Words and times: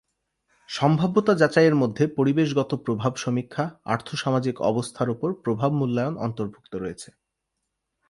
সম্ভাব্যতা 0.69 1.33
যাচাইয়ের 1.35 1.75
মধ্যে 1.75 2.03
পরিবেশগত 2.07 2.71
প্রভাব 2.85 3.13
সমীক্ষা, 3.15 3.65
আর্থসামাজিক 3.85 4.55
অবস্থার 4.61 5.09
ওপর 5.09 5.29
প্রভাব 5.43 5.71
মূল্যায়ন 5.71 6.15
অন্তর্ভুক্ত 6.17 6.73
রয়েছে। 6.75 7.09